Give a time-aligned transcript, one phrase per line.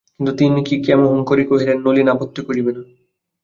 [0.13, 2.81] কিন্তু তিনি কি– ক্ষেমংকরী কহিলেন, নলিন আপত্তি করিবে না।